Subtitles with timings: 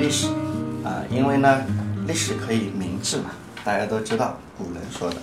[0.00, 0.28] 历史
[0.82, 1.62] 啊，因为呢，
[2.06, 3.32] 历史可以明智嘛。
[3.62, 5.16] 大家都知道古人说的，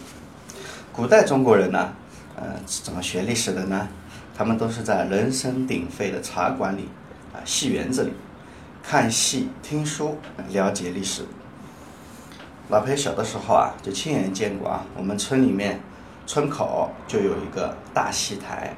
[0.94, 1.92] 古代中国人呢，
[2.36, 3.88] 呃，怎么学历史的呢？
[4.38, 6.88] 他们都是在人声鼎沸的茶馆里
[7.34, 8.14] 啊，戏园子里
[8.84, 10.20] 看戏、听书，
[10.50, 11.24] 了解历史。
[12.70, 15.82] 老裴小的时候啊，就亲眼见过啊，我们村里面
[16.28, 18.72] 村口就有一个大戏台。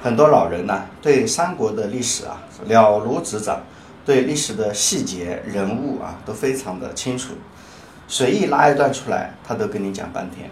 [0.00, 3.60] 很多老人呢，对三国的历史啊了如指掌，
[4.04, 7.34] 对历史的细节人物啊都非常的清楚，
[8.06, 10.50] 随意拉一段出来，他都跟你讲半天。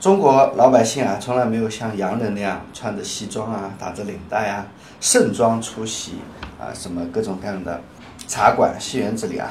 [0.00, 4.66] 中国老百姓啊，从来没有像洋人那样穿着西装啊，打着领带啊，
[5.00, 6.14] 盛装出席
[6.60, 7.80] 啊，什么各种各样的
[8.26, 9.50] 茶馆、戏园子里啊。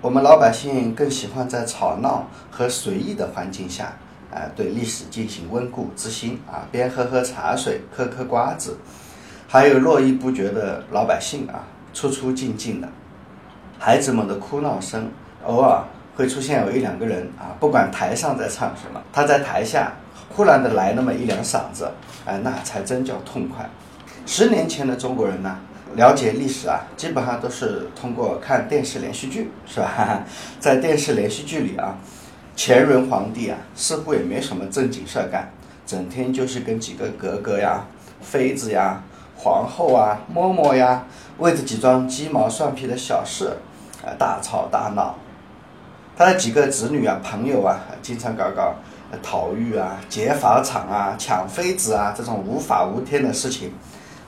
[0.00, 3.92] 我们老百姓更喜欢在吵闹和随意的环境下。
[4.30, 8.76] 啊，对历史进行温故知新啊，边喝喝茶水，嗑嗑瓜子，
[9.46, 11.62] 还有络绎不绝的老百姓啊，
[11.94, 12.88] 出出进进的，
[13.78, 15.08] 孩子们的哭闹声，
[15.44, 15.82] 偶尔
[16.16, 19.94] 会出现有一两个人啊，不管台上在唱什么，他在台下
[20.28, 21.90] 忽然的来那么一两嗓子，
[22.26, 23.70] 哎，那才真叫痛快。
[24.26, 25.56] 十年前的中国人呢，
[25.94, 30.24] 了解历史啊，基本上都是通过看电视连续剧，是吧？
[30.60, 31.96] 在电视连续剧里啊。
[32.56, 35.50] 乾隆皇帝啊，似乎也没什么正经事儿干，
[35.84, 37.84] 整天就是跟几个格格呀、
[38.20, 39.02] 妃子呀、
[39.44, 41.04] 皇后啊、嬷嬷呀，
[41.36, 43.58] 为着几桩鸡毛蒜皮的小事，
[44.02, 45.16] 啊大吵大闹。
[46.16, 48.74] 他的几个子女啊、朋友啊，经常搞搞
[49.22, 53.70] 逃狱啊、劫法场啊、抢妃子啊这种无法无天的事情，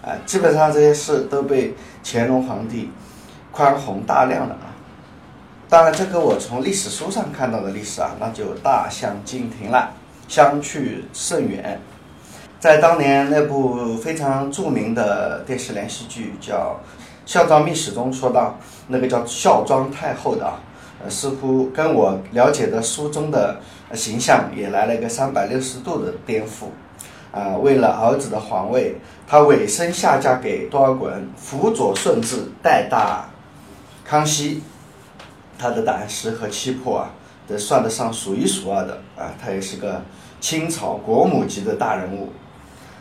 [0.05, 2.91] 啊，基本上这些事都被乾隆皇帝
[3.51, 4.69] 宽宏大量了啊。
[5.67, 9.95] 当然，这个我从历史书上看到的历史啊，那就大相径庭了，
[10.29, 11.81] 相去甚远。
[12.59, 16.81] 在当年那部非常著名的电视连续剧叫
[17.31, 18.59] 《孝庄秘史》中说到，
[18.89, 20.59] 那个叫孝庄太后的啊，
[21.09, 23.61] 似乎跟我了解的书中的
[23.93, 26.69] 形象也来了一个三百六十度的颠覆。
[27.31, 33.29] 啊，为了儿子的皇位，她委身下嫁给多尔衮，辅佐顺治，带大
[34.05, 34.63] 康熙。
[35.59, 37.11] 他的胆识和气魄啊，
[37.49, 39.33] 都算得上数一数二的啊！
[39.43, 40.03] 他也是个
[40.39, 42.31] 清朝国母级的大人物。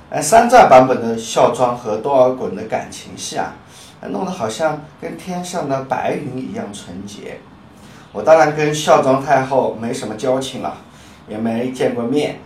[0.09, 3.53] 哎，山寨版本的孝庄和多尔衮的感情戏啊，
[4.09, 7.39] 弄得好像跟天上的白云一样纯洁。
[8.11, 10.77] 我当然跟孝庄太后没什么交情了，
[11.27, 12.39] 也没见过面。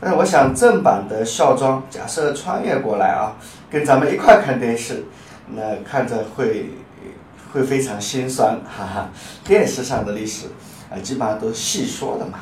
[0.00, 3.36] 但是我想正版的孝庄，假设穿越过来啊，
[3.70, 5.04] 跟咱们一块看电视，
[5.54, 6.70] 那看着会。
[7.52, 9.08] 会非常心酸，哈哈！
[9.42, 10.48] 电视上的历史，
[10.90, 12.40] 啊，基本上都细说的嘛。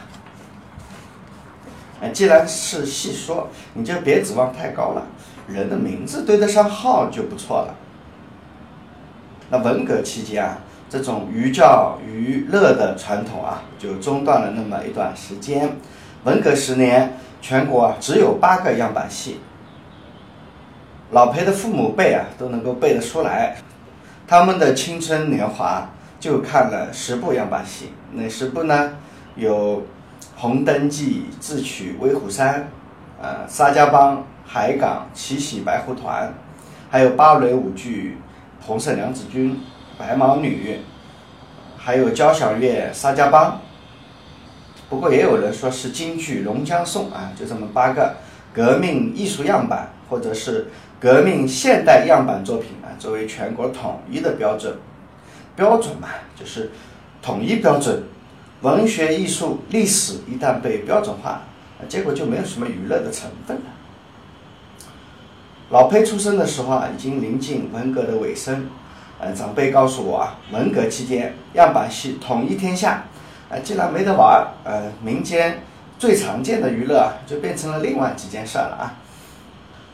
[2.12, 5.06] 既然是戏说，你就别指望太高了。
[5.47, 7.75] 人的名字对得上号就不错了。
[9.50, 15.76] 那文革期间啊，这种寓教于乐的传统啊，就中断了那么一段时间。
[16.25, 19.41] 文革十年，全国啊只有八个样板戏。
[21.10, 23.56] 老裴的父母辈啊，都能够背得出来。
[24.26, 28.94] 他们的青春年华就看了十部样板戏，哪十部呢？
[29.36, 29.78] 有
[30.37, 32.61] 《红灯记》《智取威虎山》，
[33.22, 36.28] 呃，《沙家浜》《海港》《七喜白狐团》，
[36.91, 38.19] 还有芭蕾舞剧
[38.67, 39.53] 《红色娘子军》
[39.99, 40.77] 《白毛女》，
[41.77, 43.50] 还有交响乐《沙家浜》。
[44.89, 48.15] 不过也有人说是京剧《龙江颂》啊，就这么八个
[48.53, 50.69] 革命艺术样板，或者是。
[51.01, 54.75] 革命现代样板作品啊，作为全国统一的标准，
[55.55, 56.71] 标准嘛，就是
[57.21, 58.03] 统一标准。
[58.62, 61.42] 文学艺术历史一旦被标准化，
[61.88, 63.62] 结果就没有什么娱乐的成分了。
[65.70, 68.69] 老裴出生的时候啊，已经临近文革的尾声。
[69.20, 73.04] 呃，长辈告诉我啊，文革期间样板戏统一天下，
[73.48, 75.62] 啊，既然没得玩，呃，民间
[75.98, 78.95] 最常见的娱乐啊，就变成了另外几件事了啊。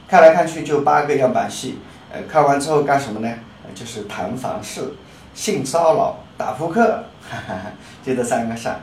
[0.08, 1.78] 看来看去就八个样板戏，
[2.10, 3.32] 呃，看完之后干什么呢？
[3.74, 4.94] 就是谈房事、
[5.32, 7.54] 性骚扰、打扑克，哈哈，
[8.02, 8.76] 就这三个事儿。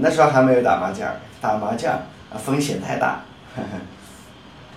[0.00, 1.08] 那时候还没有打麻将，
[1.40, 1.96] 打麻将
[2.44, 3.20] 风险太大。
[3.54, 3.78] 呵 呵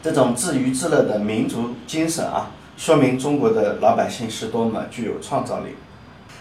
[0.04, 5.76] 这种自娱自乐的民族精神啊，说明中国的老百姓是多么具有创造力。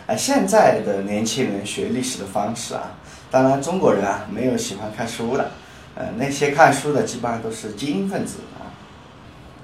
[0.06, 2.92] 啊，现在的年轻人学历史的方式啊，
[3.31, 5.50] 当然中国人啊没有喜欢看书的，
[5.94, 8.69] 呃，那些看书的基本上都是精英分子啊。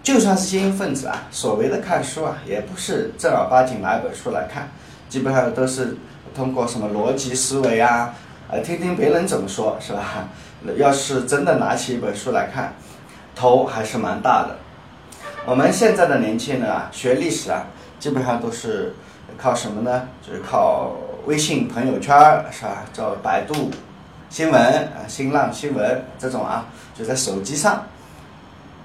[0.02, 4.68] 就算是精英分子啊，所谓的看书啊，也不是正儿八经拿一本书来看，
[5.12, 5.94] 基本上都是
[6.34, 8.14] 通过什么逻辑思维啊，
[8.48, 10.26] 呃，听听别人怎么说，是吧？
[10.78, 12.72] 要是真的拿起一本书来看，
[13.34, 14.56] 头还是蛮大的。
[15.44, 17.66] 我们现在的年轻人啊，学历史啊，
[18.00, 18.94] 基本上都是
[19.36, 20.08] 靠什么呢？
[20.26, 20.92] 就是靠
[21.26, 22.16] 微信朋友圈
[22.50, 22.84] 是吧？
[22.90, 23.70] 叫百度
[24.30, 26.64] 新闻啊、新浪新闻这种啊，
[26.98, 27.84] 就在手机上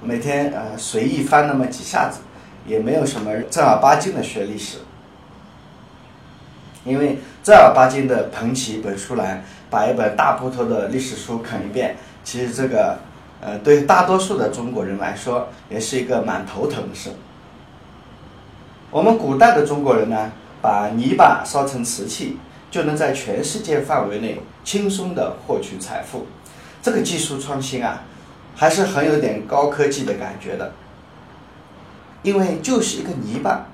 [0.01, 2.19] 每天呃随意翻那么几下子，
[2.65, 4.79] 也没有什么正儿八经的学历史。
[6.87, 12.97] 因为正儿八经的捧起一本书来，把一本大部头的历史书啃一遍，其实这个，
[13.41, 17.11] 呃，对大多数的中国人来说，也是一个蛮头疼的事。
[18.89, 20.31] 我们古代的中国人呢，
[20.61, 22.37] 把泥巴烧成瓷器，
[22.71, 26.25] 就能在全世界范围内轻松的获取财富。
[26.81, 28.03] 这个技术创新啊，
[28.55, 30.71] 还是很有点高科技的感觉的。
[32.23, 33.65] 因为就是一个泥巴，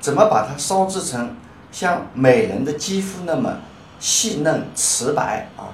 [0.00, 1.36] 怎么把它烧制成？
[1.72, 3.56] 像美人的肌肤那么
[3.98, 5.72] 细嫩瓷白啊，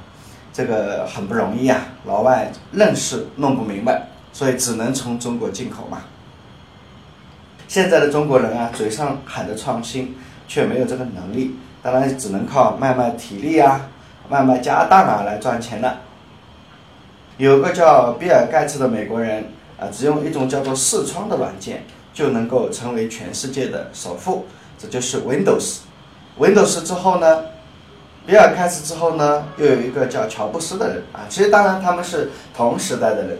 [0.52, 6.02] 这个很不容易啊，老外愣是弄不明白，所以只能从中国进口嘛。
[7.66, 10.16] 现在的中国人啊，嘴上喊着创新，
[10.46, 13.88] 却没有这个能力，当然只能靠卖卖体力啊，
[14.28, 15.98] 卖卖家当啊来赚钱了。
[17.36, 19.44] 有个叫比尔盖茨的美国人
[19.78, 21.84] 啊，只用一种叫做视窗的软件，
[22.14, 24.46] 就能够成为全世界的首富，
[24.78, 25.80] 这就是 Windows。
[26.38, 27.44] Windows 之后呢，
[28.24, 31.26] 比尔盖茨之后呢，又有一个叫乔布斯的人啊。
[31.28, 33.38] 其实当然他们是同时代的人，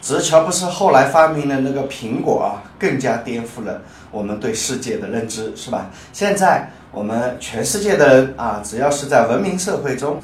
[0.00, 5.90] 只是乔布斯后来发明的那个苹果啊，更加颠覆了我们对世界的认知，是吧？
[6.12, 10.20] 现在我们全世界的人啊，只要是在文明社会中，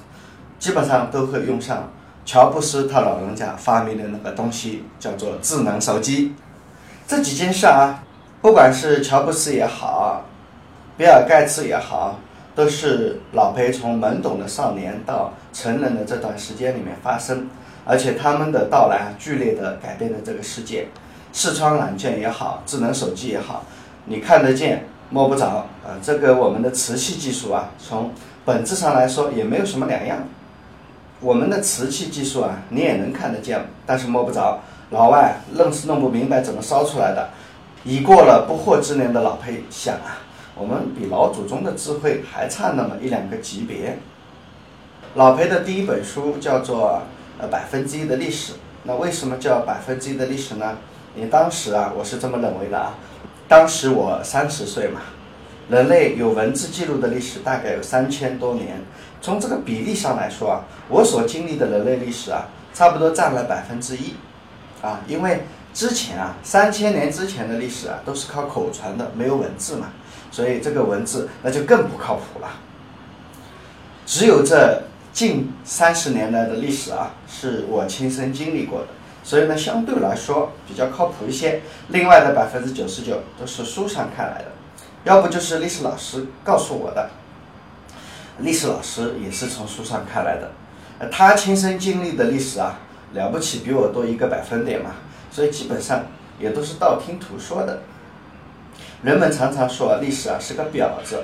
[0.60, 1.90] 基本上都会用上
[2.24, 6.32] 乔布斯他老人家发明的那个东西，叫做智能手机。
[7.08, 8.04] 这几件事啊，
[8.40, 10.22] 不管是乔布斯也好。
[10.96, 12.20] 比尔盖茨也好，
[12.54, 17.48] 都是老裴从懵懂的少年到成人的这段时间里面发生，
[17.84, 20.86] 而且他们的到来剧烈的改变了这个世界。
[21.32, 23.64] 视窗软件也好，智能手机也好，
[24.04, 25.98] 你看得见摸不着啊。
[26.00, 28.12] 这个我们的瓷器技术啊，从
[28.44, 30.18] 本质上来说也没有什么两样。
[31.20, 34.60] 我们的瓷器技术啊，你也能看得见，但是摸不着。
[34.90, 37.30] 老外愣是弄不明白怎么烧出来的。
[37.82, 40.22] 已过了不惑之年的老裴想啊。
[40.56, 43.98] 我们比老祖宗的智慧还差那么一两个级别。
[45.14, 47.02] 老裴的第一本书叫做
[47.40, 48.52] 《呃百分之一的历史》，
[48.84, 50.78] 那为什么叫百分之一的历史呢？
[51.16, 52.94] 因为当时啊，我是这么认为的啊，
[53.48, 55.00] 当时我三十岁嘛，
[55.68, 58.80] 人类有文字记录的历史大概有三千多年，
[59.20, 64.14] 从这个比例上来说啊，我所经历的人类历史啊，差不多占了百分之一，
[64.82, 69.88] 啊，因为之前啊，三千年之前的历史啊，都是靠口传的，没有文字嘛。
[70.34, 72.48] 所以这个文字那就更不靠谱了。
[74.04, 74.82] 只有这
[75.12, 78.88] 近三十年来的历史啊，是我亲身经历过的，
[79.22, 81.60] 所以呢，相对来说比较靠谱一些。
[81.90, 84.46] 另外的百分之九十九都是书上看来的，
[85.04, 87.08] 要不就是历史老师告诉我的。
[88.40, 90.50] 历史老师也是从书上看来的，
[91.12, 92.80] 他亲身经历的历史啊，
[93.12, 94.96] 了不起，比我多一个百分点嘛，
[95.30, 96.06] 所以基本上
[96.40, 97.82] 也都是道听途说的。
[99.04, 101.22] 人们常常说历史啊是个婊子，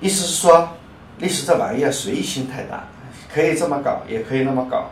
[0.00, 0.70] 意思是说
[1.18, 2.84] 历史这玩意儿随意性太大，
[3.30, 4.86] 可以这么搞，也可以那么搞。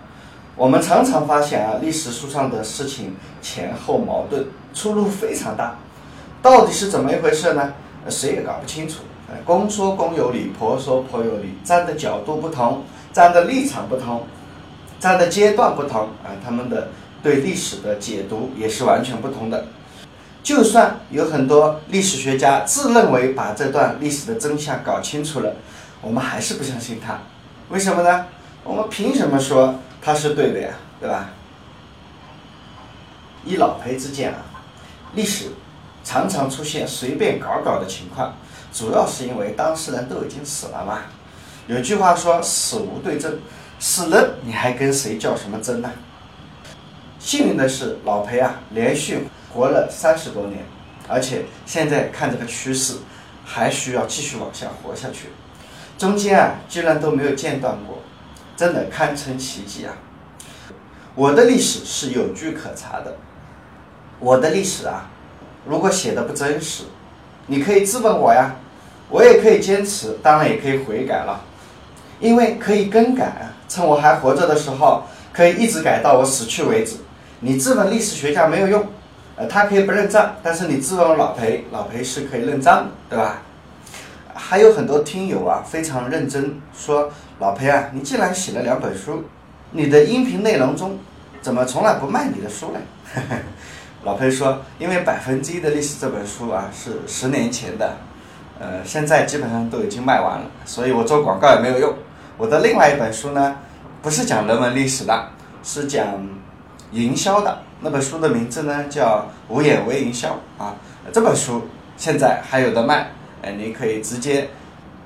[0.57, 5.75] 我们常常发现啊，历史书上的事情前后矛盾，出入非常大，
[6.43, 7.73] 到底是怎么一回事呢？
[8.11, 8.97] 谁也搞不清楚。
[9.47, 14.27] 公说公有理，婆说婆有理，站的角度不同，站的立场不同，
[15.01, 16.89] 站的阶段不同啊，他们的
[17.23, 19.65] 对历史的解读也是完全不同的。
[20.47, 25.53] 就算有很多历史学家自认为把这段历史的真相搞清楚了，
[26.01, 27.19] 我们还是不相信他。
[27.69, 28.27] 为什么呢？
[28.63, 30.69] 我们凭什么说他是对的呀？
[31.01, 31.31] 对吧？
[33.45, 34.39] 以老裴之见啊，
[35.15, 35.47] 历史
[36.05, 38.33] 常常出现随便搞搞的情况，
[38.73, 41.01] 主要是因为当事人都已经死了嘛。
[41.67, 43.37] 有句话说“死无对证”，
[43.81, 45.91] 死了你还跟谁较什么真呢？
[47.27, 49.27] 幸运的是，老裴啊，连续。
[49.53, 50.59] 活了三十多年，
[51.09, 52.95] 而且现在看这个趋势，
[53.45, 55.31] 还需要继续往下活下去。
[55.99, 57.99] 中间啊，居然都没有间断过，
[58.57, 59.93] 真的堪称奇迹啊！
[61.17, 63.17] 我的历史是有据可查的。
[64.21, 65.11] 我的历史啊，
[65.67, 66.85] 如果写的不真实，
[67.47, 68.55] 你可以质问我呀，
[69.09, 71.41] 我也可以坚持，当然也可以悔改了，
[72.21, 73.51] 因为可以更改。
[73.69, 75.03] 趁我还活着的时候，
[75.33, 76.99] 可以一直改到我死去为止。
[77.41, 78.87] 你质问历史学家没有用。
[79.39, 83.43] 呃，他可以不认账，但是你质问老裴，老裴是可以认账的，对吧？
[84.33, 89.25] 还有很多听友啊，非常认真说，老裴啊，你既然写了两本书，
[89.73, 90.99] 你的音频内容中
[91.43, 92.81] 怎么从来不卖你的书呢？
[94.05, 97.97] 老裴说，因为百分之一的历史这本书啊是十年前的，
[98.59, 101.93] 呃，现在基本上都已经卖完了，所以我做广告也没有用。
[102.39, 103.57] 我的另外一本书呢，
[104.01, 105.29] 不是讲人文历史的，
[105.63, 106.07] 是讲
[106.93, 107.63] 营销的。
[107.81, 110.75] 那本书的名字呢叫《无眼微营销》啊。
[111.13, 111.63] 这本书
[111.97, 113.11] 现在还有的卖，
[113.43, 114.51] 哎，你可以直接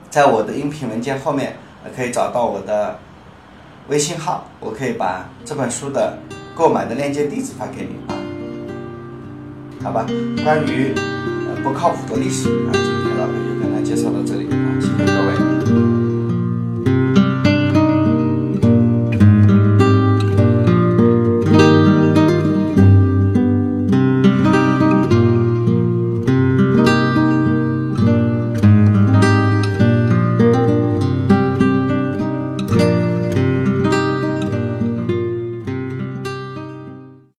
[0.09, 1.57] 在我的音频文件后面
[1.97, 2.99] 可以找到我的
[3.89, 6.19] 微信号，我可以把这本书的
[6.55, 8.17] 购买的链接地址发给你啊。
[9.83, 10.07] 好吧，
[10.45, 11.51] 关于呃。
[11.63, 12.73] 不靠谱的历史啊！
[12.73, 15.20] 今天老板就跟他介绍到这里啊，谢谢。